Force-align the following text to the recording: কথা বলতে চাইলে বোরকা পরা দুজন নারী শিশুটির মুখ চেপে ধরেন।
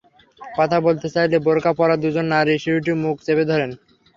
কথা 0.41 0.77
বলতে 0.85 1.07
চাইলে 1.15 1.37
বোরকা 1.45 1.71
পরা 1.79 1.95
দুজন 1.97 2.25
নারী 2.33 2.53
শিশুটির 2.55 2.97
মুখ 3.03 3.15
চেপে 3.25 3.45
ধরেন। 3.51 3.71